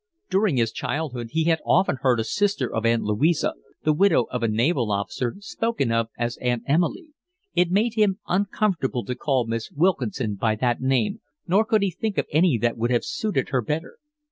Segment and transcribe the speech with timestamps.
[0.31, 3.53] During his childhood he had often heard a sister of Aunt Louisa,
[3.83, 7.09] the widow of a naval officer, spoken of as Aunt Emily.
[7.53, 12.17] It made him uncomfortable to call Miss Wilkinson by that name, nor could he think
[12.17, 13.97] of any that would have suited her better.